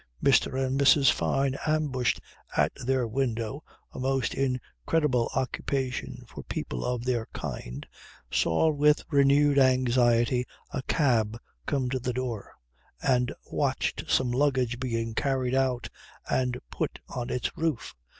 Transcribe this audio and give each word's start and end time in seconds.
Mr. 0.23 0.65
and 0.65 0.81
Mrs. 0.81 1.11
Fyne 1.11 1.55
ambushed 1.67 2.19
at 2.57 2.71
their 2.83 3.05
window 3.07 3.63
a 3.93 3.99
most 3.99 4.33
incredible 4.33 5.29
occupation 5.35 6.23
for 6.27 6.41
people 6.45 6.83
of 6.83 7.03
their 7.05 7.27
kind 7.33 7.85
saw 8.31 8.71
with 8.71 9.03
renewed 9.11 9.59
anxiety 9.59 10.43
a 10.71 10.81
cab 10.81 11.37
come 11.67 11.87
to 11.87 11.99
the 11.99 12.13
door, 12.13 12.51
and 12.99 13.31
watched 13.51 14.05
some 14.09 14.31
luggage 14.31 14.79
being 14.79 15.13
carried 15.13 15.53
out 15.53 15.87
and 16.27 16.59
put 16.71 16.97
on 17.07 17.29
its 17.29 17.55
roof. 17.55 17.93